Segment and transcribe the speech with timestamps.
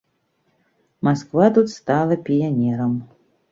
[1.05, 3.01] Масква тут стала піянерам.